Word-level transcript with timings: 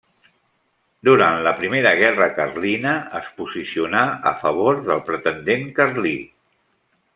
Durant 1.09 1.35
la 1.47 1.51
primera 1.59 1.91
guerra 1.99 2.29
carlina 2.39 2.95
es 3.21 3.29
posicionà 3.43 4.01
a 4.33 4.35
favor 4.41 4.83
del 4.91 5.05
pretendent 5.11 5.71
carlí. 5.81 6.19